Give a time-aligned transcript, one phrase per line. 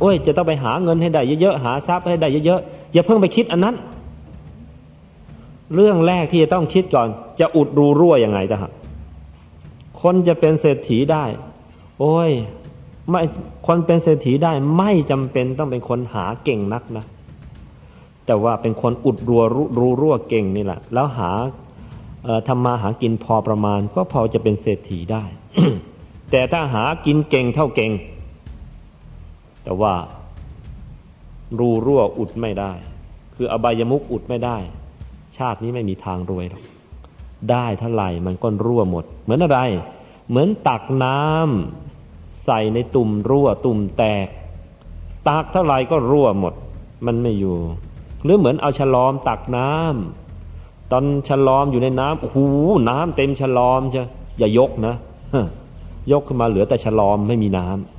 [0.00, 3.74] โอ้ย จะต้องไปหาเงินให้ได้เยอะๆหาทรัพย์ให้ได้เยอะๆอย่าเพิ่งไปคิดอันนั้น
[5.74, 7.08] เรื่องแรกที่จะต้องคิดก่อน
[7.40, 8.70] จะอุดรูรั่วยังไงจ้ะ
[10.02, 11.24] คนจะเป็นเศรษฐีได้
[12.00, 12.30] โอ้ย
[13.10, 13.20] ไม่
[13.66, 17.04] คนเป็นเศรษฐีได้ไม่จำเป็นต้องเป็นคนหาเก่งนักนะ
[18.26, 19.42] แต่ว่าเป็นคนอุดรัว
[19.78, 21.30] รูรั่วเก่งนี่แหละ แล้วหา
[22.48, 25.24] ทำมาหากินพอประมาณ ก็พอจะเป็นเศรษฐีได้
[26.30, 27.92] แต่ถ้าหากินเก่งเท่าเก่ง
[29.64, 29.94] แต่ว่า
[31.58, 32.72] รูรั่วอุดไม่ได้
[33.34, 34.56] คืออบายมุกอุดไม่ได้
[35.38, 36.62] ชาตินี้ไม่มีทางรวยหรอก
[37.50, 39.60] ได้เท่าไหร่มันก็รั่วหมด เหมือนอะไร
[40.28, 44.28] เหมือนตักน้ำใส่ในตุ่มรั่ว ตุ่มแตก
[45.28, 46.54] ตักเท่าไหร่ก็รั่วหมด
[47.06, 47.56] มันไม่อยู่
[48.24, 52.38] หรือเหมือนเอาฉลอมตักน้ำตอนฉลอมอยู่ในน้ำโอ้โห
[52.90, 54.04] น้ำเต็มฉลอมใช่
[54.38, 54.94] อย่ายกนะ
[56.12, 57.93] ยกขึ้นมาเหลือแต่ฉลอมไม่มีน้ำ